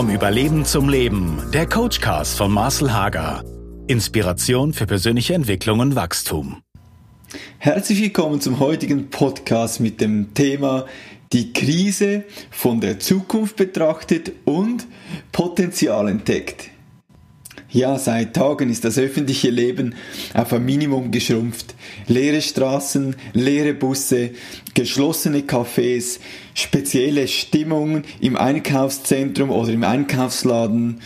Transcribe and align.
Vom 0.00 0.08
Überleben 0.08 0.64
zum 0.64 0.88
Leben. 0.88 1.42
Der 1.52 1.66
Coachcast 1.66 2.38
von 2.38 2.50
Marcel 2.50 2.90
Hager. 2.90 3.44
Inspiration 3.86 4.72
für 4.72 4.86
persönliche 4.86 5.34
Entwicklung 5.34 5.80
und 5.80 5.94
Wachstum. 5.94 6.62
Herzlich 7.58 8.00
willkommen 8.00 8.40
zum 8.40 8.60
heutigen 8.60 9.10
Podcast 9.10 9.78
mit 9.78 10.00
dem 10.00 10.32
Thema 10.32 10.86
die 11.34 11.52
Krise 11.52 12.24
von 12.50 12.80
der 12.80 12.98
Zukunft 12.98 13.56
betrachtet 13.56 14.32
und 14.46 14.86
Potenzial 15.32 16.08
entdeckt. 16.08 16.70
Ja, 17.72 17.98
seit 17.98 18.34
Tagen 18.34 18.68
ist 18.68 18.84
das 18.84 18.98
öffentliche 18.98 19.48
Leben 19.48 19.94
auf 20.34 20.52
ein 20.52 20.64
Minimum 20.64 21.12
geschrumpft. 21.12 21.76
Leere 22.08 22.42
Straßen, 22.42 23.14
leere 23.32 23.74
Busse, 23.74 24.30
geschlossene 24.74 25.42
Cafés, 25.42 26.18
spezielle 26.54 27.28
Stimmungen 27.28 28.02
im 28.20 28.36
Einkaufszentrum 28.36 29.50
oder 29.50 29.72
im 29.72 29.84
Einkaufsladen, 29.84 31.00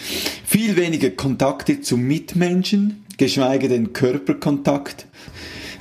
viel 0.46 0.76
weniger 0.76 1.10
Kontakte 1.10 1.82
zu 1.82 1.98
Mitmenschen, 1.98 3.04
geschweige 3.18 3.68
denn 3.68 3.92
Körperkontakt. 3.92 5.06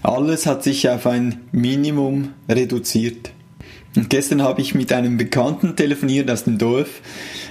Alles 0.02 0.46
hat 0.46 0.64
sich 0.64 0.90
auf 0.90 1.08
ein 1.08 1.40
Minimum 1.54 2.34
reduziert. 2.50 3.32
Und 3.96 4.10
gestern 4.10 4.42
habe 4.42 4.62
ich 4.62 4.76
mit 4.76 4.92
einem 4.92 5.18
Bekannten 5.18 5.78
telefoniert 5.78 6.30
aus 6.30 6.44
dem 6.44 6.58
Dorf. 6.58 7.02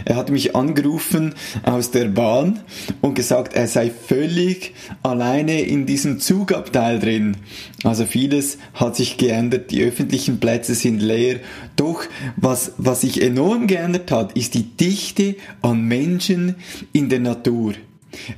Er 0.05 0.16
hat 0.16 0.30
mich 0.30 0.56
angerufen 0.56 1.34
aus 1.62 1.91
der 1.91 2.06
Bahn 2.06 2.61
und 3.01 3.15
gesagt, 3.15 3.55
er 3.55 3.69
sei 3.69 3.91
völlig 3.91 4.75
alleine 5.02 5.62
in 5.62 5.87
diesem 5.87 6.20
Zugabteil 6.20 6.98
drin. 6.98 7.37
Also 7.84 8.06
vieles 8.06 8.59
hat 8.75 8.97
sich 8.97 9.16
geändert, 9.16 9.70
die 9.70 9.83
öffentlichen 9.83 10.41
Plätze 10.41 10.75
sind 10.75 11.01
leer. 11.01 11.41
Doch 11.77 12.05
was, 12.36 12.72
was 12.78 13.03
sich 13.03 13.22
enorm 13.22 13.67
geändert 13.67 14.11
hat, 14.11 14.33
ist 14.36 14.55
die 14.55 14.64
Dichte 14.64 15.36
an 15.62 15.83
Menschen 15.83 16.56
in 16.92 17.09
der 17.09 17.20
Natur. 17.20 17.75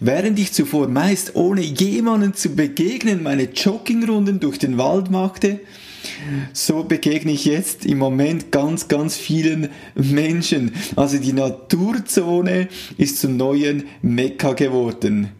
Während 0.00 0.38
ich 0.38 0.52
zuvor 0.52 0.88
meist 0.88 1.34
ohne 1.34 1.60
jemanden 1.60 2.34
zu 2.34 2.50
begegnen 2.50 3.22
meine 3.22 3.44
Joggingrunden 3.52 4.40
durch 4.40 4.58
den 4.58 4.78
Wald 4.78 5.10
machte, 5.10 5.60
so 6.52 6.84
begegne 6.84 7.32
ich 7.32 7.44
jetzt 7.44 7.84
im 7.86 7.98
Moment 7.98 8.52
ganz, 8.52 8.88
ganz 8.88 9.16
vielen 9.16 9.68
Menschen. 9.94 10.72
Also 10.96 11.18
die 11.18 11.32
Naturzone 11.32 12.68
ist 12.96 13.20
zum 13.20 13.36
neuen 13.36 13.84
Mekka 14.02 14.52
geworden. 14.52 15.30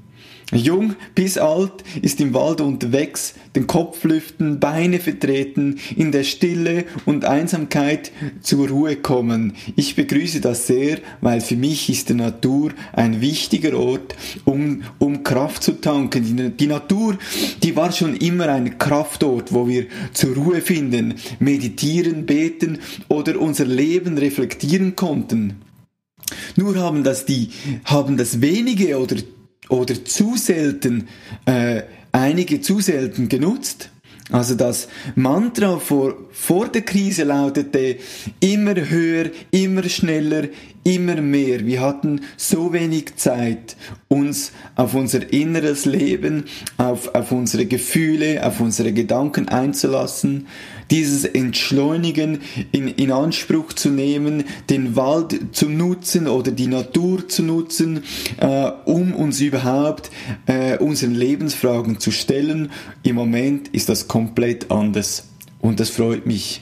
Jung 0.53 0.95
bis 1.15 1.39
alt 1.39 1.85
ist 2.03 2.21
im 2.21 2.35
Wald 2.35 2.61
unterwegs, 2.61 3.35
den 3.57 3.67
Kopf 3.67 4.05
lüften, 4.05 4.61
Beine 4.61 4.99
vertreten, 4.99 5.79
in 5.97 6.13
der 6.13 6.25
Stille 6.25 6.85
und 7.07 7.25
Einsamkeit 7.25 8.13
zur 8.41 8.69
Ruhe 8.69 8.97
kommen. 8.97 9.55
Ich 9.77 9.97
begrüße 9.97 10.41
das 10.41 10.67
sehr, 10.67 10.99
weil 11.21 11.41
für 11.41 11.57
mich 11.57 11.89
ist 11.89 12.09
die 12.09 12.15
Natur 12.15 12.73
ein 12.93 13.21
wichtiger 13.21 13.79
Ort, 13.79 14.17
um, 14.45 14.83
um 14.99 15.23
Kraft 15.23 15.63
zu 15.63 15.81
tanken. 15.81 16.25
Die, 16.25 16.51
die 16.51 16.67
Natur, 16.67 17.17
die 17.63 17.75
war 17.75 17.93
schon 17.93 18.17
immer 18.17 18.49
ein 18.49 18.79
Kraftort, 18.79 19.53
wo 19.53 19.67
wir 19.67 19.87
zur 20.13 20.35
Ruhe 20.35 20.61
finden, 20.61 21.15
meditieren, 21.39 22.27
beten 22.27 22.79
oder 23.09 23.41
unser 23.41 23.65
Leben 23.65 24.19
reflektieren 24.19 24.95
konnten. 24.95 25.63
Nur 26.57 26.77
haben 26.77 27.05
das 27.05 27.27
die, 27.27 27.51
haben 27.85 28.17
das 28.17 28.41
wenige 28.41 28.99
oder 28.99 29.17
oder 29.69 30.05
zu 30.05 30.37
selten, 30.37 31.09
äh, 31.47 31.83
einige 32.13 32.61
zu 32.61 32.81
selten 32.81 33.29
genutzt. 33.29 33.91
Also 34.31 34.55
das 34.55 34.89
Mantra 35.17 35.79
vor, 35.79 36.15
vor 36.33 36.69
der 36.69 36.83
Krise 36.83 37.25
lautete 37.25 37.99
immer 38.41 38.75
höher, 38.75 39.31
immer 39.51 39.83
schneller, 39.89 40.49
immer 40.85 41.21
mehr. 41.21 41.67
Wir 41.67 41.81
hatten 41.81 42.21
so 42.37 42.73
wenig 42.73 43.17
Zeit, 43.17 43.77
uns 44.09 44.53
auf 44.77 44.95
unser 44.95 45.33
inneres 45.33 45.87
Leben, 45.87 46.45
auf, 46.77 47.15
auf 47.15 47.33
unsere 47.33 47.67
Gefühle, 47.67 48.47
auf 48.47 48.61
unsere 48.61 48.93
Gedanken 48.93 49.49
einzulassen, 49.49 50.47
dieses 50.91 51.25
Entschleunigen 51.25 52.41
in, 52.71 52.89
in 52.89 53.11
Anspruch 53.11 53.73
zu 53.73 53.89
nehmen, 53.89 54.45
den 54.69 54.95
Wald 54.95 55.57
zu 55.57 55.69
nutzen 55.69 56.29
oder 56.29 56.53
die 56.53 56.67
Natur 56.67 57.27
zu 57.29 57.43
nutzen, 57.43 58.05
äh, 58.39 58.71
um 58.85 59.15
uns 59.15 59.41
überhaupt 59.41 60.11
äh, 60.47 60.77
unseren 60.79 61.15
Lebensfragen 61.15 61.99
zu 61.99 62.11
stellen. 62.11 62.71
Im 63.03 63.17
Moment 63.17 63.69
ist 63.69 63.89
das 63.89 64.07
komplett 64.07 64.71
anders 64.71 65.29
und 65.61 65.81
das 65.81 65.89
freut 65.89 66.27
mich. 66.27 66.61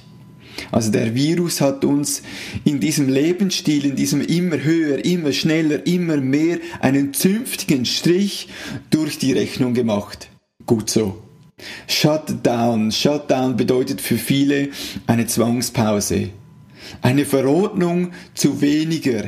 Also 0.70 0.90
der 0.90 1.14
Virus 1.14 1.60
hat 1.60 1.84
uns 1.84 2.22
in 2.64 2.80
diesem 2.80 3.08
Lebensstil, 3.08 3.84
in 3.84 3.96
diesem 3.96 4.20
immer 4.20 4.62
höher, 4.62 5.04
immer 5.04 5.32
schneller, 5.32 5.86
immer 5.86 6.16
mehr 6.16 6.58
einen 6.80 7.14
zünftigen 7.14 7.84
Strich 7.84 8.48
durch 8.90 9.18
die 9.18 9.32
Rechnung 9.32 9.74
gemacht. 9.74 10.28
Gut 10.66 10.90
so. 10.90 11.22
Shutdown. 11.86 12.90
Shutdown 12.90 13.56
bedeutet 13.56 14.00
für 14.00 14.16
viele 14.16 14.70
eine 15.06 15.26
Zwangspause. 15.26 16.30
Eine 17.00 17.24
Verordnung 17.24 18.12
zu 18.34 18.60
weniger, 18.60 19.24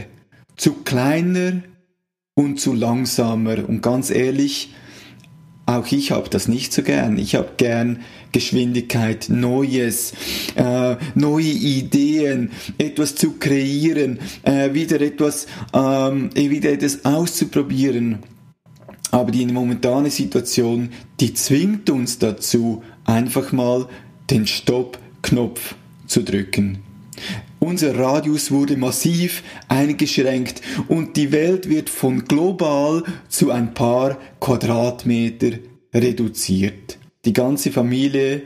zu 0.57 0.73
kleiner 0.85 1.63
und 2.35 2.61
zu 2.61 2.73
langsamer. 2.73 3.69
Und 3.69 3.83
ganz 3.83 4.11
ehrlich, 4.11 4.75
auch 5.67 5.91
ich 5.91 6.11
habe 6.11 6.29
das 6.29 6.47
nicht 6.47 6.73
so 6.73 6.83
gern. 6.83 7.19
Ich 7.19 7.35
habe 7.35 7.53
gern 7.57 8.01
Geschwindigkeit, 8.33 9.29
Neues, 9.31 10.13
äh, 10.57 10.97
neue 11.15 11.45
Ideen, 11.45 12.51
etwas 12.77 13.15
zu 13.15 13.33
kreieren, 13.33 14.19
äh, 14.43 14.75
wieder 14.75 15.01
etwas, 15.01 15.47
ähm, 15.73 16.31
wieder 16.35 16.71
etwas 16.71 17.05
auszuprobieren. 17.05 18.19
Aber 19.11 19.31
die 19.31 19.47
momentane 19.47 20.11
Situation, 20.11 20.91
die 21.21 21.33
zwingt 21.35 21.89
uns 21.89 22.19
dazu, 22.19 22.83
einfach 23.05 23.53
mal 23.53 23.89
den 24.31 24.47
Stopp-Knopf 24.47 25.77
zu 26.07 26.23
drücken. 26.23 26.79
Unser 27.65 27.99
Radius 27.99 28.51
wurde 28.51 28.77
massiv 28.77 29.43
eingeschränkt 29.69 30.61
und 30.87 31.17
die 31.17 31.33
Welt 31.33 31.71
wird 31.71 31.89
von 31.89 32.27
global 32.27 33.05
zu 33.31 33.51
ein 33.51 33.73
paar 33.73 34.19
Quadratmeter 34.39 35.53
reduziert. 35.95 36.99
Die 37.25 37.33
ganze 37.33 37.73
Familie 37.73 38.43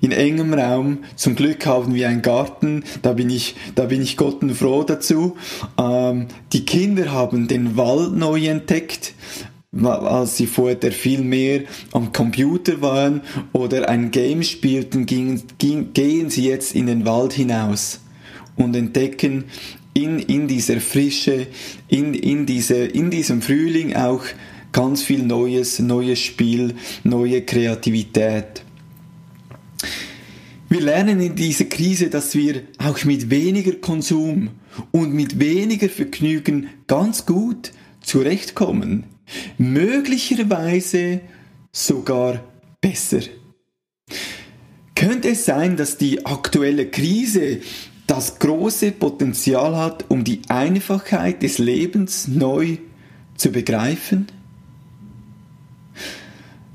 in 0.00 0.12
engem 0.12 0.54
Raum. 0.54 0.98
Zum 1.16 1.34
Glück 1.34 1.66
haben 1.66 1.96
wir 1.96 2.08
einen 2.08 2.22
Garten, 2.22 2.84
da 3.02 3.12
bin 3.14 3.28
ich, 3.28 3.56
da 3.74 3.86
bin 3.86 4.00
ich 4.00 4.16
Gott 4.16 4.38
froh 4.52 4.84
dazu. 4.84 5.36
Ähm, 5.76 6.28
die 6.52 6.64
Kinder 6.64 7.10
haben 7.10 7.48
den 7.48 7.76
Wald 7.76 8.12
neu 8.12 8.46
entdeckt 8.46 9.14
als 9.82 10.36
sie 10.36 10.46
vorher 10.46 10.92
viel 10.92 11.22
mehr 11.22 11.62
am 11.90 12.12
Computer 12.12 12.80
waren 12.80 13.22
oder 13.52 13.88
ein 13.88 14.12
Game 14.12 14.44
spielten, 14.44 15.04
gingen, 15.04 15.42
gehen 15.58 16.30
sie 16.30 16.48
jetzt 16.48 16.76
in 16.76 16.86
den 16.86 17.04
Wald 17.04 17.32
hinaus 17.32 17.98
und 18.56 18.74
entdecken 18.76 19.44
in, 19.94 20.18
in 20.18 20.48
dieser 20.48 20.80
Frische, 20.80 21.46
in, 21.88 22.14
in, 22.14 22.46
diese, 22.46 22.76
in 22.76 23.10
diesem 23.10 23.42
Frühling 23.42 23.94
auch 23.94 24.24
ganz 24.72 25.02
viel 25.02 25.22
Neues, 25.22 25.78
neues 25.78 26.18
Spiel, 26.18 26.74
neue 27.04 27.42
Kreativität. 27.42 28.62
Wir 30.68 30.80
lernen 30.80 31.20
in 31.20 31.36
dieser 31.36 31.66
Krise, 31.66 32.10
dass 32.10 32.34
wir 32.34 32.62
auch 32.78 33.04
mit 33.04 33.30
weniger 33.30 33.74
Konsum 33.74 34.50
und 34.90 35.14
mit 35.14 35.38
weniger 35.38 35.88
Vergnügen 35.88 36.68
ganz 36.88 37.26
gut 37.26 37.70
zurechtkommen. 38.00 39.04
Möglicherweise 39.56 41.20
sogar 41.70 42.42
besser. 42.80 43.20
Könnte 44.96 45.30
es 45.30 45.44
sein, 45.44 45.76
dass 45.76 45.96
die 45.96 46.26
aktuelle 46.26 46.86
Krise 46.86 47.60
das 48.06 48.38
große 48.38 48.92
Potenzial 48.92 49.76
hat, 49.76 50.04
um 50.08 50.24
die 50.24 50.42
Einfachheit 50.48 51.42
des 51.42 51.58
Lebens 51.58 52.28
neu 52.28 52.78
zu 53.36 53.50
begreifen? 53.50 54.26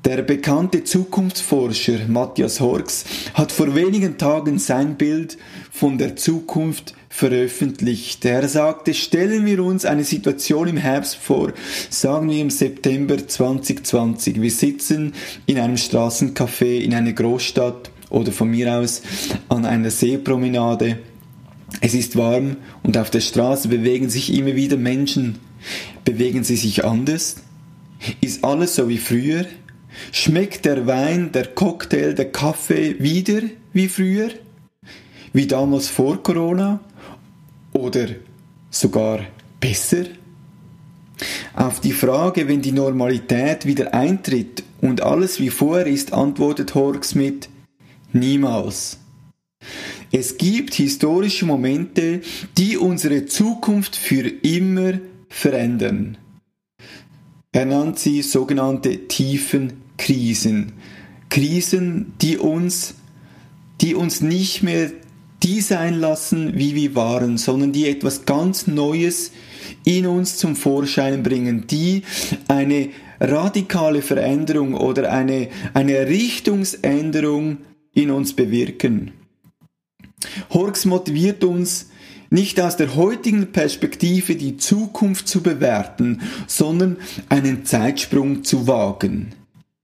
Der 0.05 0.21
bekannte 0.21 0.83
Zukunftsforscher 0.85 2.07
Matthias 2.07 2.61
Horks 2.61 3.03
hat 3.33 3.51
vor 3.51 3.75
wenigen 3.75 4.17
Tagen 4.17 4.57
sein 4.57 4.95
Bild 4.95 5.37
von 5.71 5.97
der 5.97 6.15
Zukunft 6.15 6.95
veröffentlicht. 7.09 8.23
Er 8.23 8.47
sagte, 8.47 8.93
stellen 8.93 9.45
wir 9.45 9.63
uns 9.63 9.83
eine 9.83 10.05
Situation 10.05 10.69
im 10.69 10.77
Herbst 10.77 11.15
vor, 11.15 11.51
sagen 11.89 12.29
wir 12.29 12.39
im 12.39 12.49
September 12.49 13.27
2020. 13.27 14.41
Wir 14.41 14.51
sitzen 14.51 15.13
in 15.45 15.59
einem 15.59 15.75
Straßencafé 15.75 16.79
in 16.79 16.93
einer 16.93 17.13
Großstadt 17.13 17.91
oder 18.09 18.31
von 18.31 18.49
mir 18.49 18.73
aus 18.73 19.01
an 19.49 19.65
einer 19.65 19.91
Seepromenade. 19.91 20.99
Es 21.81 21.93
ist 21.93 22.15
warm 22.15 22.57
und 22.83 22.97
auf 22.97 23.09
der 23.09 23.21
Straße 23.21 23.67
bewegen 23.67 24.09
sich 24.09 24.33
immer 24.33 24.55
wieder 24.55 24.77
Menschen. 24.77 25.39
Bewegen 26.05 26.43
sie 26.43 26.55
sich 26.55 26.85
anders? 26.85 27.37
Ist 28.21 28.43
alles 28.43 28.75
so 28.75 28.89
wie 28.89 28.97
früher? 28.97 29.45
Schmeckt 30.11 30.65
der 30.65 30.87
Wein, 30.87 31.31
der 31.31 31.47
Cocktail, 31.47 32.13
der 32.13 32.31
Kaffee 32.31 32.95
wieder 32.99 33.41
wie 33.73 33.87
früher? 33.87 34.29
Wie 35.33 35.47
damals 35.47 35.87
vor 35.87 36.21
Corona? 36.23 36.79
Oder 37.73 38.07
sogar 38.69 39.21
besser? 39.59 40.05
Auf 41.53 41.81
die 41.81 41.91
Frage, 41.91 42.47
wenn 42.47 42.61
die 42.61 42.71
Normalität 42.71 43.65
wieder 43.65 43.93
eintritt 43.93 44.63
und 44.81 45.01
alles 45.01 45.39
wie 45.39 45.49
vorher 45.49 45.87
ist, 45.87 46.13
antwortet 46.13 46.73
Horks 46.75 47.15
mit 47.15 47.49
Niemals. 48.13 48.97
Es 50.11 50.37
gibt 50.37 50.73
historische 50.73 51.45
Momente, 51.45 52.21
die 52.57 52.77
unsere 52.77 53.25
Zukunft 53.25 53.95
für 53.95 54.27
immer 54.27 54.99
verändern. 55.27 56.17
Er 57.51 57.65
nannt 57.65 57.99
sie 57.99 58.21
sogenannte 58.21 59.07
tiefen 59.07 59.73
Krisen. 59.97 60.73
Krisen, 61.29 62.13
die 62.21 62.37
uns, 62.37 62.95
die 63.81 63.95
uns 63.95 64.21
nicht 64.21 64.63
mehr 64.63 64.91
die 65.43 65.61
sein 65.61 65.99
lassen, 65.99 66.57
wie 66.57 66.75
wir 66.75 66.95
waren, 66.95 67.37
sondern 67.37 67.71
die 67.71 67.87
etwas 67.87 68.25
ganz 68.25 68.67
Neues 68.67 69.31
in 69.85 70.05
uns 70.05 70.37
zum 70.37 70.55
Vorschein 70.55 71.23
bringen, 71.23 71.65
die 71.67 72.03
eine 72.47 72.89
radikale 73.19 74.01
Veränderung 74.01 74.73
oder 74.73 75.11
eine, 75.11 75.49
eine 75.73 76.07
Richtungsänderung 76.07 77.57
in 77.93 78.11
uns 78.11 78.33
bewirken. 78.33 79.11
Horks 80.51 80.85
motiviert 80.85 81.43
uns, 81.43 81.89
nicht 82.29 82.61
aus 82.61 82.77
der 82.77 82.95
heutigen 82.95 83.51
Perspektive 83.51 84.35
die 84.35 84.57
Zukunft 84.57 85.27
zu 85.27 85.41
bewerten, 85.41 86.21
sondern 86.47 86.97
einen 87.27 87.65
Zeitsprung 87.65 88.43
zu 88.43 88.67
wagen. 88.67 89.33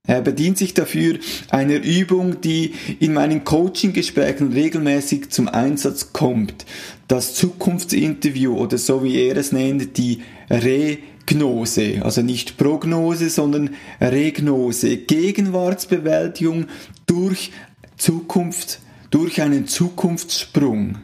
Er 0.06 0.22
bedient 0.22 0.56
sich 0.56 0.72
dafür 0.72 1.18
einer 1.50 1.82
Übung, 1.82 2.40
die 2.40 2.74
in 3.00 3.12
meinen 3.12 3.42
Coaching-Gesprächen 3.42 4.52
regelmäßig 4.52 5.30
zum 5.30 5.48
Einsatz 5.48 6.12
kommt. 6.12 6.64
Das 7.08 7.34
Zukunftsinterview 7.34 8.56
oder 8.56 8.78
so 8.78 9.02
wie 9.02 9.16
er 9.16 9.36
es 9.36 9.50
nennt, 9.50 9.96
die 9.96 10.20
Regnose. 10.48 12.02
Also 12.04 12.22
nicht 12.22 12.56
Prognose, 12.56 13.30
sondern 13.30 13.70
Regnose. 14.00 14.96
Gegenwartsbewältigung 14.96 16.66
durch 17.06 17.50
Zukunft, 17.96 18.78
durch 19.16 19.40
einen 19.40 19.66
Zukunftssprung. 19.66 20.98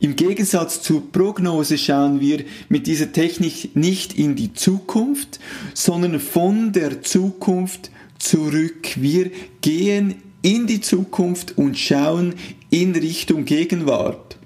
Im 0.00 0.16
Gegensatz 0.16 0.80
zur 0.80 1.12
Prognose 1.12 1.76
schauen 1.76 2.20
wir 2.20 2.46
mit 2.70 2.86
dieser 2.86 3.12
Technik 3.12 3.76
nicht 3.76 4.18
in 4.18 4.34
die 4.34 4.54
Zukunft, 4.54 5.38
sondern 5.74 6.18
von 6.20 6.72
der 6.72 7.02
Zukunft 7.02 7.90
zurück. 8.18 8.94
Wir 8.96 9.30
gehen 9.60 10.14
in 10.40 10.66
die 10.66 10.80
Zukunft 10.80 11.58
und 11.58 11.76
schauen 11.76 12.32
in 12.70 12.92
Richtung 12.92 13.44
Gegenwart. 13.44 14.38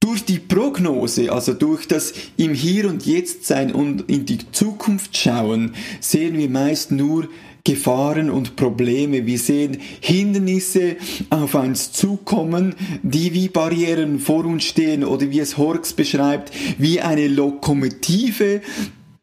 Durch 0.00 0.24
die 0.24 0.40
Prognose, 0.40 1.30
also 1.30 1.54
durch 1.54 1.86
das 1.86 2.14
im 2.36 2.52
Hier 2.52 2.88
und 2.88 3.06
Jetzt 3.06 3.44
sein 3.44 3.72
und 3.72 4.10
in 4.10 4.26
die 4.26 4.38
Zukunft 4.50 5.16
schauen, 5.16 5.76
sehen 6.00 6.36
wir 6.36 6.50
meist 6.50 6.90
nur 6.90 7.28
Gefahren 7.64 8.28
und 8.28 8.56
Probleme. 8.56 9.24
Wir 9.24 9.38
sehen 9.38 9.78
Hindernisse 10.00 10.96
auf 11.30 11.54
uns 11.54 11.92
zukommen, 11.92 12.74
die 13.02 13.32
wie 13.32 13.48
Barrieren 13.48 14.18
vor 14.18 14.44
uns 14.44 14.64
stehen 14.64 15.02
oder 15.02 15.30
wie 15.30 15.40
es 15.40 15.56
Horks 15.56 15.94
beschreibt, 15.94 16.52
wie 16.76 17.00
eine 17.00 17.26
Lokomotive, 17.26 18.60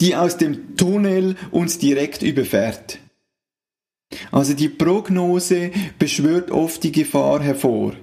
die 0.02 0.16
aus 0.16 0.38
dem 0.38 0.76
Tunnel 0.76 1.36
uns 1.52 1.78
direkt 1.78 2.24
überfährt. 2.24 2.98
Also 4.32 4.54
die 4.56 4.70
Prognose 4.70 5.72
beschwört 6.00 6.50
oft 6.50 6.84
die 6.84 6.92
Gefahr 6.92 7.42
hervor. 7.42 7.94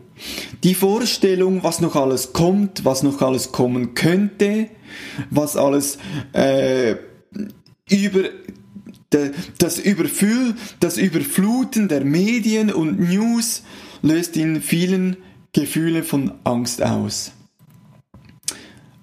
Die 0.63 0.75
Vorstellung, 0.75 1.63
was 1.65 1.81
noch 1.81 1.97
alles 1.97 2.33
kommt, 2.33 2.85
was 2.85 3.03
noch 3.03 3.21
alles 3.23 3.53
kommen 3.53 3.95
könnte, 3.95 4.69
was 5.31 5.57
alles 5.57 5.99
äh, 6.33 6.97
über 7.91 8.25
das 9.11 9.79
Überfüll, 9.79 10.55
das 10.81 10.99
Überfluten 10.99 11.89
der 11.89 12.05
Medien 12.05 12.73
und 12.73 13.01
News 13.01 13.63
löst 14.03 14.37
in 14.37 14.61
vielen 14.61 15.17
Gefühle 15.53 16.03
von 16.03 16.33
Angst 16.45 16.83
aus. 16.83 17.33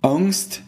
Angst, 0.01 0.61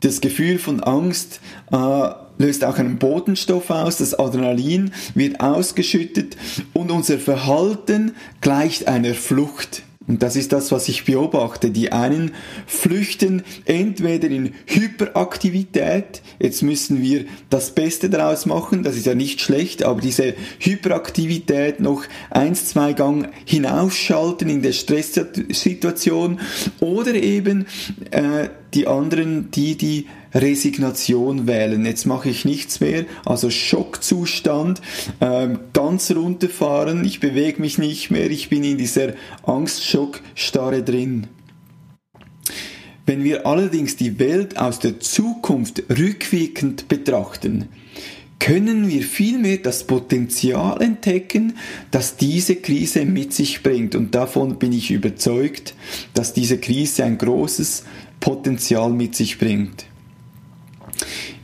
das 0.00 0.20
Gefühl 0.20 0.58
von 0.58 0.80
Angst 0.80 1.40
äh, 1.72 2.10
löst 2.38 2.64
auch 2.64 2.78
einen 2.78 2.98
Botenstoff 2.98 3.70
aus, 3.70 3.98
das 3.98 4.14
Adrenalin 4.18 4.92
wird 5.14 5.40
ausgeschüttet 5.40 6.36
und 6.72 6.90
unser 6.90 7.18
Verhalten 7.18 8.14
gleicht 8.40 8.86
einer 8.86 9.14
Flucht. 9.14 9.82
Und 10.06 10.22
das 10.22 10.36
ist 10.36 10.52
das, 10.52 10.70
was 10.70 10.88
ich 10.88 11.04
beobachte. 11.04 11.70
Die 11.70 11.90
einen 11.90 12.32
flüchten 12.66 13.42
entweder 13.64 14.28
in 14.28 14.52
Hyperaktivität, 14.66 16.20
jetzt 16.38 16.62
müssen 16.62 17.00
wir 17.00 17.24
das 17.48 17.70
Beste 17.70 18.10
daraus 18.10 18.44
machen, 18.44 18.82
das 18.82 18.96
ist 18.96 19.06
ja 19.06 19.14
nicht 19.14 19.40
schlecht, 19.40 19.82
aber 19.82 20.02
diese 20.02 20.34
Hyperaktivität 20.58 21.80
noch 21.80 22.04
eins, 22.28 22.66
zwei 22.66 22.92
Gang 22.92 23.30
hinausschalten 23.46 24.50
in 24.50 24.60
der 24.60 24.72
Stresssituation 24.72 26.38
oder 26.80 27.14
eben 27.14 27.66
äh, 28.10 28.48
die 28.74 28.86
anderen, 28.86 29.50
die 29.52 29.76
die 29.76 30.06
Resignation 30.34 31.46
wählen. 31.46 31.86
Jetzt 31.86 32.06
mache 32.06 32.28
ich 32.28 32.44
nichts 32.44 32.80
mehr, 32.80 33.04
also 33.24 33.50
Schockzustand, 33.50 34.80
ähm, 35.20 35.60
ganz 35.72 36.10
runterfahren, 36.10 37.04
ich 37.04 37.20
bewege 37.20 37.60
mich 37.60 37.78
nicht 37.78 38.10
mehr, 38.10 38.30
ich 38.30 38.48
bin 38.48 38.64
in 38.64 38.78
dieser 38.78 39.14
Angstschockstarre 39.44 40.82
drin. 40.82 41.28
Wenn 43.06 43.22
wir 43.22 43.46
allerdings 43.46 43.96
die 43.96 44.18
Welt 44.18 44.58
aus 44.58 44.78
der 44.78 44.98
Zukunft 44.98 45.82
rückwirkend 45.90 46.88
betrachten, 46.88 47.68
können 48.38 48.88
wir 48.88 49.02
vielmehr 49.02 49.58
das 49.58 49.84
Potenzial 49.84 50.82
entdecken, 50.82 51.54
das 51.90 52.16
diese 52.16 52.56
Krise 52.56 53.04
mit 53.04 53.32
sich 53.32 53.62
bringt. 53.62 53.94
Und 53.94 54.14
davon 54.14 54.58
bin 54.58 54.72
ich 54.72 54.90
überzeugt, 54.90 55.74
dass 56.12 56.32
diese 56.32 56.58
Krise 56.58 57.04
ein 57.04 57.16
großes 57.16 57.84
Potenzial 58.20 58.90
mit 58.90 59.14
sich 59.14 59.38
bringt. 59.38 59.86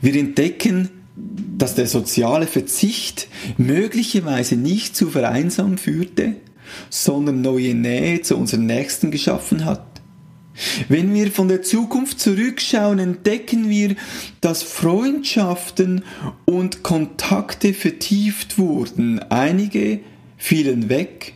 Wir 0.01 0.15
entdecken, 0.15 0.89
dass 1.57 1.75
der 1.75 1.87
soziale 1.87 2.47
Verzicht 2.47 3.27
möglicherweise 3.57 4.55
nicht 4.55 4.95
zu 4.95 5.09
Vereinsam 5.09 5.77
führte, 5.77 6.35
sondern 6.89 7.41
neue 7.41 7.75
Nähe 7.75 8.21
zu 8.21 8.37
unseren 8.37 8.65
Nächsten 8.65 9.11
geschaffen 9.11 9.65
hat. 9.65 9.91
Wenn 10.89 11.13
wir 11.13 11.31
von 11.31 11.47
der 11.47 11.61
Zukunft 11.61 12.19
zurückschauen, 12.19 12.99
entdecken 12.99 13.69
wir, 13.69 13.95
dass 14.41 14.63
Freundschaften 14.63 16.03
und 16.45 16.83
Kontakte 16.83 17.73
vertieft 17.73 18.57
wurden. 18.57 19.19
Einige 19.19 20.01
fielen 20.37 20.89
weg, 20.89 21.33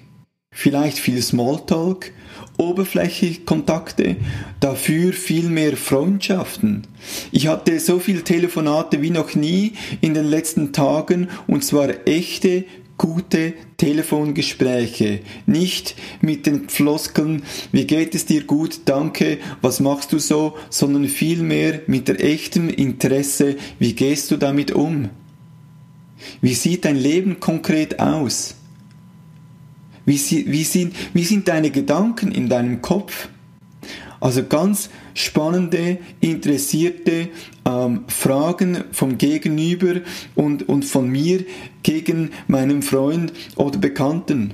vielleicht 0.51 0.99
viel 0.99 1.21
Smalltalk, 1.21 2.11
Oberfläche-Kontakte, 2.57 4.15
dafür 4.59 5.13
viel 5.13 5.49
mehr 5.49 5.77
Freundschaften. 5.77 6.87
Ich 7.31 7.47
hatte 7.47 7.79
so 7.79 7.99
viele 7.99 8.23
Telefonate 8.23 9.01
wie 9.01 9.09
noch 9.09 9.35
nie 9.35 9.73
in 10.01 10.13
den 10.13 10.25
letzten 10.25 10.73
Tagen 10.73 11.29
und 11.47 11.63
zwar 11.63 11.89
echte, 12.07 12.65
gute 12.97 13.53
Telefongespräche. 13.77 15.19
Nicht 15.45 15.95
mit 16.21 16.45
den 16.45 16.69
Floskeln, 16.69 17.43
wie 17.71 17.85
geht 17.85 18.15
es 18.15 18.25
dir 18.25 18.43
gut, 18.43 18.81
danke, 18.85 19.37
was 19.61 19.79
machst 19.79 20.13
du 20.13 20.19
so, 20.19 20.55
sondern 20.69 21.07
vielmehr 21.07 21.81
mit 21.87 22.07
der 22.07 22.23
echten 22.23 22.69
Interesse, 22.69 23.55
wie 23.79 23.93
gehst 23.93 24.31
du 24.31 24.37
damit 24.37 24.71
um? 24.71 25.09
Wie 26.41 26.53
sieht 26.53 26.85
dein 26.85 26.95
Leben 26.95 27.39
konkret 27.39 27.99
aus? 27.99 28.55
Wie, 30.05 30.19
wie, 30.47 30.63
sind, 30.63 30.95
wie 31.13 31.23
sind 31.23 31.47
deine 31.47 31.71
Gedanken 31.71 32.31
in 32.31 32.49
deinem 32.49 32.81
Kopf? 32.81 33.29
Also 34.19 34.43
ganz 34.43 34.89
spannende, 35.13 35.99
interessierte 36.19 37.29
ähm, 37.65 38.03
Fragen 38.07 38.83
vom 38.91 39.17
Gegenüber 39.17 40.01
und, 40.35 40.69
und 40.69 40.85
von 40.85 41.09
mir 41.09 41.43
gegen 41.83 42.31
meinen 42.47 42.81
Freund 42.81 43.33
oder 43.55 43.77
Bekannten. 43.77 44.53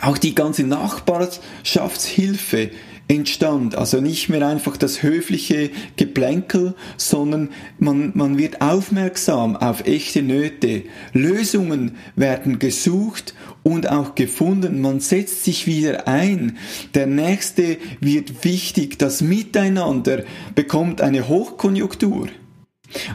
Auch 0.00 0.18
die 0.18 0.34
ganze 0.34 0.64
Nachbarschaftshilfe 0.64 2.70
entstand. 3.10 3.74
Also 3.74 4.00
nicht 4.00 4.28
mehr 4.28 4.46
einfach 4.46 4.76
das 4.76 5.02
höfliche 5.02 5.70
Geplänkel, 5.96 6.74
sondern 6.96 7.50
man, 7.78 8.12
man 8.14 8.38
wird 8.38 8.62
aufmerksam 8.62 9.56
auf 9.56 9.84
echte 9.84 10.22
Nöte. 10.22 10.84
Lösungen 11.12 11.96
werden 12.14 12.60
gesucht 12.60 13.34
und 13.64 13.90
auch 13.90 14.14
gefunden. 14.14 14.80
Man 14.80 15.00
setzt 15.00 15.44
sich 15.44 15.66
wieder 15.66 16.06
ein. 16.06 16.58
Der 16.94 17.06
nächste 17.06 17.78
wird 18.00 18.44
wichtig. 18.44 18.98
Das 18.98 19.20
Miteinander 19.20 20.22
bekommt 20.54 21.00
eine 21.00 21.26
Hochkonjunktur. 21.26 22.28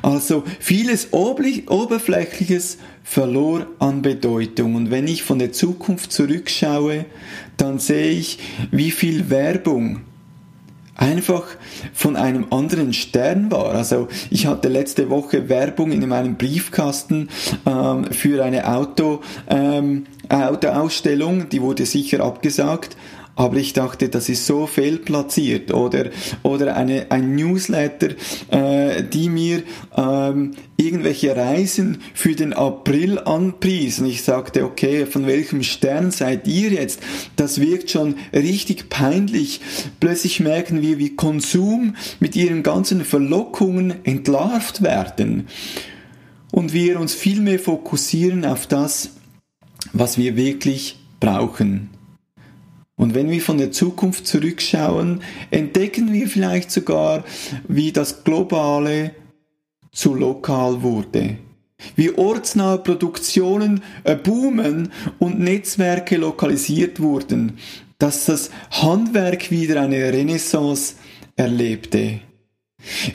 Also 0.02 0.44
vieles 0.60 1.12
Oberflächliches 1.12 2.78
verlor 3.04 3.68
an 3.80 4.02
Bedeutung. 4.02 4.75
Und 4.75 4.90
wenn 4.90 5.08
ich 5.08 5.24
von 5.24 5.38
der 5.40 5.52
Zukunft 5.52 6.12
zurückschaue, 6.12 7.06
dann 7.57 7.79
sehe 7.79 8.12
ich, 8.12 8.39
wie 8.71 8.91
viel 8.91 9.29
Werbung 9.29 10.01
einfach 10.95 11.43
von 11.93 12.15
einem 12.15 12.47
anderen 12.51 12.93
Stern 12.93 13.51
war. 13.51 13.71
Also 13.71 14.07
ich 14.29 14.47
hatte 14.47 14.69
letzte 14.69 15.09
Woche 15.09 15.50
Werbung 15.50 15.91
in 15.91 16.07
meinem 16.07 16.35
Briefkasten 16.35 17.29
ähm, 17.65 18.05
für 18.12 18.43
eine 18.43 18.74
Auto, 18.74 19.21
ähm, 19.50 20.05
Autoausstellung, 20.29 21.50
die 21.50 21.62
wurde 21.62 21.85
sicher 21.85 22.21
abgesagt 22.24 22.95
aber 23.36 23.58
ich 23.58 23.74
dachte, 23.74 24.10
das 24.10 24.30
ist 24.30 24.46
so 24.46 24.65
fehlplatziert 24.65 25.74
oder 25.74 26.10
oder 26.44 26.75
eine 26.75 27.12
ein 27.12 27.36
Newsletter, 27.36 28.10
äh, 28.50 29.04
die 29.04 29.30
mir 29.30 29.63
ähm, 29.96 30.51
irgendwelche 30.77 31.36
Reisen 31.36 32.01
für 32.13 32.36
den 32.36 32.54
April 32.54 33.20
anpriesen. 33.20 34.06
Ich 34.06 34.24
sagte, 34.24 34.63
okay, 34.65 35.06
von 35.06 35.27
welchem 35.27 35.63
Stern 35.63 36.12
seid 36.12 36.48
ihr 36.48 36.72
jetzt? 36.72 37.01
Das 37.36 37.60
wirkt 37.60 37.92
schon 37.92 38.15
richtig 38.34 38.89
peinlich. 38.89 39.62
Plötzlich 40.00 40.39
merken 40.39 40.82
wir, 40.82 40.98
wie 40.98 41.15
Konsum 41.15 41.96
mit 42.20 42.36
ihren 42.36 42.63
ganzen 42.63 43.04
Verlockungen 43.04 44.06
entlarvt 44.06 44.82
werden 44.82 45.48
und 46.51 46.74
wir 46.74 47.00
uns 47.00 47.13
viel 47.13 47.42
mehr 47.42 47.60
fokussieren 47.60 48.46
auf 48.46 48.65
das, 48.65 49.12
was 49.92 50.18
wir 50.18 50.38
wirklich 50.38 50.98
brauchen. 51.20 51.95
Und 52.98 53.14
wenn 53.14 53.30
wir 53.30 53.42
von 53.42 53.58
der 53.58 53.72
Zukunft 53.72 54.25
zurückschauen, 54.25 55.22
entdecken 55.52 56.14
wir 56.14 56.28
vielleicht 56.28 56.72
sogar, 56.72 57.25
wie 57.68 57.92
das 57.92 58.24
Globale 58.24 59.12
zu 59.92 60.14
lokal 60.14 60.82
wurde. 60.82 61.38
Wie 61.96 62.12
ortsnahe 62.12 62.78
Produktionen 62.78 63.84
boomen 64.24 64.92
und 65.20 65.40
Netzwerke 65.40 66.16
lokalisiert 66.16 67.02
wurden, 67.02 67.58
dass 67.98 68.25
das 68.25 68.50
Handwerk 68.72 69.52
wieder 69.52 69.82
eine 69.82 70.14
Renaissance 70.14 70.96
erlebte. 71.36 72.22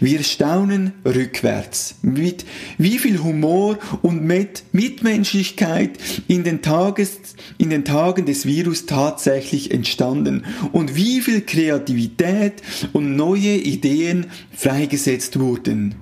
Wir 0.01 0.23
staunen 0.23 0.93
rückwärts, 1.05 1.97
mit 2.03 2.45
wie 2.79 2.99
viel 2.99 3.23
Humor 3.23 3.79
und 4.03 4.23
mit 4.25 4.65
Mitmenschlichkeit 4.73 5.99
in 6.29 6.45
den, 6.45 6.63
Tages, 6.63 7.19
in 7.59 7.71
den 7.71 7.85
Tagen 7.85 8.27
des 8.27 8.47
Virus 8.47 8.87
tatsächlich 8.87 9.71
entstanden 9.71 10.45
und 10.73 10.97
wie 10.97 11.21
viel 11.21 11.43
Kreativität 11.43 12.63
und 12.93 13.17
neue 13.17 13.57
Ideen 13.57 14.27
freigesetzt 14.53 15.39
wurden. 15.39 15.95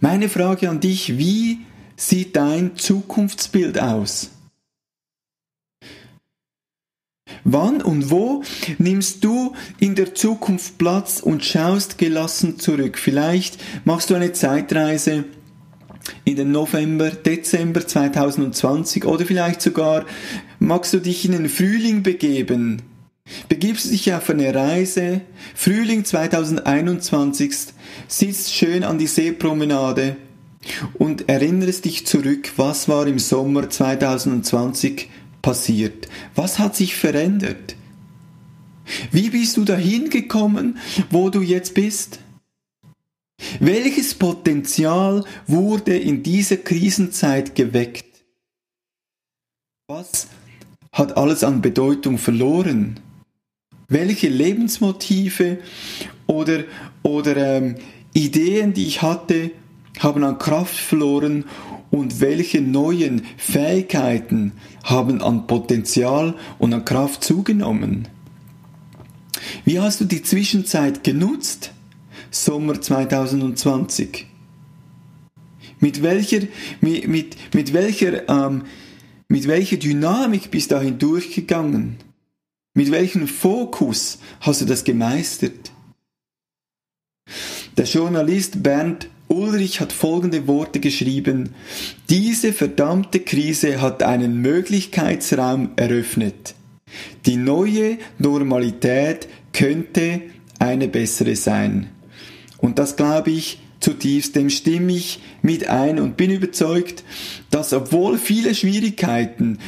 Meine 0.00 0.28
Frage 0.28 0.70
an 0.70 0.80
dich, 0.80 1.18
wie 1.18 1.58
sieht 1.96 2.36
dein 2.36 2.76
Zukunftsbild 2.76 3.80
aus? 3.80 4.30
Wann 7.44 7.82
und 7.82 8.10
wo 8.10 8.42
nimmst 8.78 9.24
du 9.24 9.54
in 9.78 9.94
der 9.94 10.14
Zukunft 10.14 10.78
Platz 10.78 11.20
und 11.20 11.44
schaust 11.44 11.98
gelassen 11.98 12.58
zurück? 12.58 12.98
Vielleicht 12.98 13.58
machst 13.84 14.10
du 14.10 14.14
eine 14.14 14.32
Zeitreise 14.32 15.24
in 16.24 16.36
den 16.36 16.52
November, 16.52 17.10
Dezember 17.10 17.86
2020 17.86 19.04
oder 19.04 19.24
vielleicht 19.26 19.62
sogar 19.62 20.04
magst 20.58 20.92
du 20.92 20.98
dich 20.98 21.24
in 21.24 21.32
den 21.32 21.48
Frühling 21.48 22.02
begeben. 22.02 22.82
Begibst 23.48 23.90
dich 23.90 24.12
auf 24.14 24.30
eine 24.30 24.54
Reise, 24.54 25.20
Frühling 25.54 26.04
2021, 26.04 27.54
sitzt 28.06 28.54
schön 28.54 28.84
an 28.84 28.98
die 28.98 29.06
Seepromenade 29.06 30.16
und 30.94 31.28
erinnerst 31.28 31.84
dich 31.84 32.06
zurück, 32.06 32.52
was 32.56 32.88
war 32.88 33.06
im 33.06 33.18
Sommer 33.18 33.68
2020 33.68 35.10
passiert? 35.48 36.08
Was 36.34 36.58
hat 36.58 36.76
sich 36.76 36.94
verändert? 36.94 37.74
Wie 39.10 39.30
bist 39.30 39.56
du 39.56 39.64
dahin 39.64 40.10
gekommen, 40.10 40.76
wo 41.08 41.30
du 41.30 41.40
jetzt 41.40 41.72
bist? 41.72 42.18
Welches 43.58 44.14
Potenzial 44.14 45.24
wurde 45.46 45.96
in 45.96 46.22
dieser 46.22 46.58
Krisenzeit 46.58 47.54
geweckt? 47.54 48.04
Was 49.86 50.26
hat 50.92 51.16
alles 51.16 51.42
an 51.42 51.62
Bedeutung 51.62 52.18
verloren? 52.18 53.00
Welche 53.88 54.28
Lebensmotive 54.28 55.60
oder, 56.26 56.64
oder 57.02 57.56
ähm, 57.56 57.76
Ideen, 58.12 58.74
die 58.74 58.86
ich 58.86 59.00
hatte, 59.00 59.50
haben 59.98 60.24
an 60.24 60.38
Kraft 60.38 60.76
verloren 60.76 61.44
und 61.90 62.20
welche 62.20 62.60
neuen 62.60 63.22
Fähigkeiten 63.36 64.52
haben 64.84 65.22
an 65.22 65.46
Potenzial 65.46 66.34
und 66.58 66.72
an 66.74 66.84
Kraft 66.84 67.24
zugenommen? 67.24 68.08
Wie 69.64 69.80
hast 69.80 70.00
du 70.00 70.04
die 70.04 70.22
Zwischenzeit 70.22 71.04
genutzt? 71.04 71.72
Sommer 72.30 72.80
2020. 72.80 74.26
Mit 75.80 76.02
welcher, 76.02 76.40
mit, 76.80 77.08
mit, 77.08 77.54
mit 77.54 77.72
welcher, 77.72 78.28
ähm, 78.28 78.64
mit 79.28 79.46
welcher 79.46 79.76
Dynamik 79.76 80.50
bist 80.50 80.70
du 80.70 80.74
dahin 80.74 80.98
durchgegangen? 80.98 81.96
Mit 82.74 82.90
welchem 82.90 83.26
Fokus 83.26 84.18
hast 84.40 84.60
du 84.60 84.64
das 84.64 84.84
gemeistert? 84.84 85.72
Der 87.76 87.84
Journalist 87.84 88.62
Bernd 88.62 89.08
Ulrich 89.28 89.80
hat 89.80 89.92
folgende 89.92 90.46
Worte 90.46 90.80
geschrieben. 90.80 91.50
Diese 92.08 92.52
verdammte 92.52 93.20
Krise 93.20 93.80
hat 93.80 94.02
einen 94.02 94.40
Möglichkeitsraum 94.40 95.70
eröffnet. 95.76 96.54
Die 97.26 97.36
neue 97.36 97.98
Normalität 98.18 99.28
könnte 99.52 100.22
eine 100.58 100.88
bessere 100.88 101.36
sein. 101.36 101.88
Und 102.58 102.78
das 102.78 102.96
glaube 102.96 103.30
ich 103.30 103.60
zutiefst, 103.80 104.34
dem 104.34 104.50
stimme 104.50 104.92
ich 104.92 105.20
mit 105.42 105.68
ein 105.68 106.00
und 106.00 106.16
bin 106.16 106.30
überzeugt, 106.30 107.04
dass 107.50 107.72
obwohl 107.72 108.18
viele 108.18 108.54
Schwierigkeiten 108.54 109.58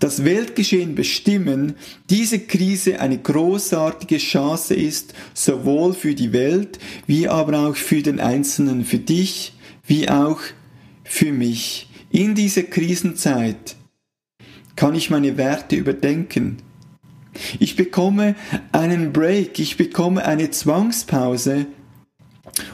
das 0.00 0.24
Weltgeschehen 0.24 0.94
bestimmen, 0.94 1.76
diese 2.08 2.40
Krise 2.40 3.00
eine 3.00 3.18
großartige 3.18 4.16
Chance 4.16 4.74
ist, 4.74 5.14
sowohl 5.34 5.92
für 5.94 6.14
die 6.14 6.32
Welt 6.32 6.78
wie 7.06 7.28
aber 7.28 7.68
auch 7.68 7.76
für 7.76 8.02
den 8.02 8.18
Einzelnen, 8.18 8.84
für 8.84 8.98
dich 8.98 9.52
wie 9.86 10.08
auch 10.08 10.40
für 11.04 11.32
mich. 11.32 11.88
In 12.10 12.34
dieser 12.34 12.62
Krisenzeit 12.64 13.76
kann 14.74 14.94
ich 14.94 15.10
meine 15.10 15.36
Werte 15.36 15.76
überdenken. 15.76 16.56
Ich 17.58 17.76
bekomme 17.76 18.34
einen 18.72 19.12
Break, 19.12 19.58
ich 19.58 19.76
bekomme 19.76 20.24
eine 20.24 20.50
Zwangspause, 20.50 21.66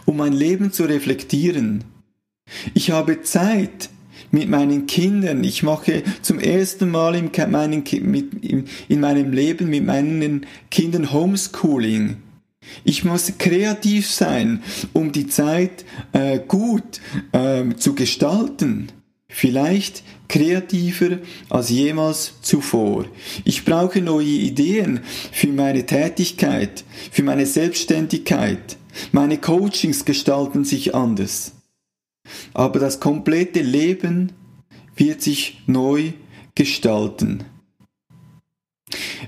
um 0.04 0.16
mein 0.16 0.32
Leben 0.32 0.72
zu 0.72 0.84
reflektieren. 0.84 1.84
Ich 2.74 2.92
habe 2.92 3.22
Zeit, 3.22 3.90
mit 4.36 4.50
meinen 4.50 4.86
Kindern. 4.86 5.42
Ich 5.44 5.62
mache 5.62 6.02
zum 6.20 6.38
ersten 6.38 6.90
Mal 6.90 7.14
in, 7.14 7.30
meinen, 7.50 7.82
in 7.82 9.00
meinem 9.00 9.32
Leben 9.32 9.70
mit 9.70 9.86
meinen 9.86 10.44
Kindern 10.70 11.10
Homeschooling. 11.10 12.18
Ich 12.84 13.02
muss 13.02 13.32
kreativ 13.38 14.10
sein, 14.10 14.62
um 14.92 15.10
die 15.12 15.26
Zeit 15.26 15.86
äh, 16.12 16.38
gut 16.38 17.00
äh, 17.32 17.64
zu 17.76 17.94
gestalten. 17.94 18.92
Vielleicht 19.28 20.02
kreativer 20.28 21.18
als 21.48 21.70
jemals 21.70 22.34
zuvor. 22.42 23.06
Ich 23.44 23.64
brauche 23.64 24.02
neue 24.02 24.26
Ideen 24.26 25.00
für 25.32 25.48
meine 25.48 25.86
Tätigkeit, 25.86 26.84
für 27.10 27.22
meine 27.22 27.46
Selbstständigkeit. 27.46 28.76
Meine 29.12 29.38
Coachings 29.38 30.04
gestalten 30.04 30.64
sich 30.66 30.94
anders 30.94 31.55
aber 32.54 32.78
das 32.78 33.00
komplette 33.00 33.60
Leben 33.60 34.32
wird 34.96 35.22
sich 35.22 35.62
neu 35.66 36.12
gestalten. 36.54 37.44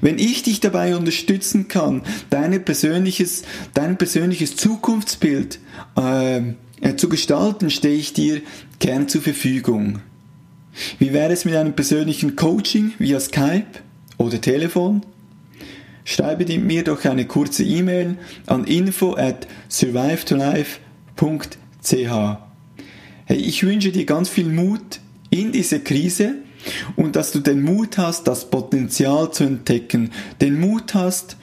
Wenn 0.01 0.19
ich 0.19 0.43
dich 0.43 0.61
dabei 0.61 0.97
unterstützen 0.97 1.69
kann, 1.69 2.03
dein 2.31 2.65
persönliches, 2.65 3.43
dein 3.75 3.99
persönliches 3.99 4.57
Zukunftsbild 4.57 5.59
äh, 5.97 6.41
zu 6.97 7.09
gestalten, 7.09 7.71
stehe 7.71 7.97
ich 7.97 8.13
dir 8.13 8.41
gern 8.79 9.09
zur 9.09 9.23
Verfügung. 9.23 10.01
Wie 10.99 11.13
wäre 11.13 11.33
es 11.33 11.45
mit 11.45 11.57
einem 11.57 11.75
persönlichen 11.75 12.37
Coaching 12.37 12.93
via 12.99 13.19
Skype 13.19 13.67
oder 14.17 14.41
Telefon? 14.41 15.03
Schreibe 16.05 16.47
mir 16.59 16.85
doch 16.85 17.05
eine 17.05 17.27
kurze 17.27 17.65
E-Mail 17.65 18.17
an 18.47 18.65
info 18.65 19.17
at 19.17 19.49
survivetolife.ch. 19.69 22.48
Hey, 23.31 23.37
ich 23.37 23.63
wünsche 23.63 23.93
dir 23.93 24.07
ganz 24.07 24.31
viel 24.31 24.49
Mut 24.49 25.01
in 25.29 25.53
diese 25.53 25.81
Krise 25.81 26.37
und 26.97 27.15
dass 27.15 27.31
du 27.31 27.41
den 27.41 27.61
Mut 27.61 27.99
hast, 27.99 28.27
das 28.27 28.49
Potenzial 28.49 29.31
zu 29.33 29.45
entdecken, 29.45 30.13
den 30.41 30.59
Mut 30.59 30.95
hast, 30.95 31.37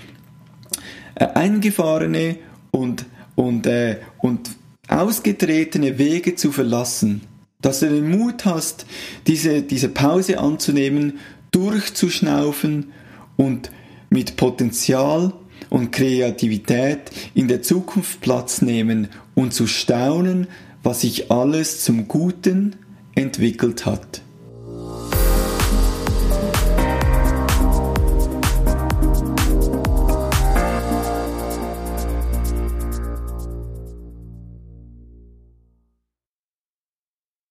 äh, 1.13 1.27
eingefahrene 1.27 2.37
und, 2.71 3.05
und, 3.35 3.67
äh, 3.67 3.97
und 4.17 4.49
ausgetretene 4.87 5.99
Wege 5.99 6.33
zu 6.33 6.51
verlassen, 6.51 7.21
dass 7.61 7.81
du 7.81 7.89
den 7.91 8.09
Mut 8.09 8.45
hast, 8.45 8.87
diese, 9.27 9.61
diese 9.61 9.89
Pause 9.89 10.39
anzunehmen, 10.39 11.19
durchzuschnaufen 11.51 12.93
und 13.37 13.69
mit 14.09 14.37
Potenzial 14.37 15.33
und 15.69 15.91
Kreativität 15.91 17.11
in 17.35 17.47
der 17.47 17.61
Zukunft 17.61 18.21
Platz 18.21 18.63
nehmen 18.63 19.09
und 19.35 19.53
zu 19.53 19.67
staunen, 19.67 20.47
was 20.85 21.01
sich 21.01 21.31
alles 21.31 21.83
zum 21.83 22.07
Guten 22.07 22.75
entwickelt 23.15 23.85
hat. 23.85 24.21